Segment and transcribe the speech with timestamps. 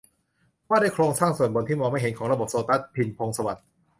[0.69, 3.65] ว่าด้วยโครงสร้างส่วนบนที่มองไม่เห็นของระบบโซตัส- พิชญ์ พงษ์สวัสดิ์